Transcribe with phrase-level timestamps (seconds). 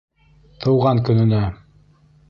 [0.65, 1.45] Тыуған көнөнә.